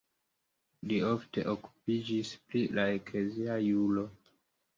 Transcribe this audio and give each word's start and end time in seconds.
Li 0.91 0.95
ofte 1.09 1.43
okupiĝis 1.53 2.33
pri 2.47 2.63
la 2.79 2.87
eklezia 2.95 3.61
juro. 3.67 4.09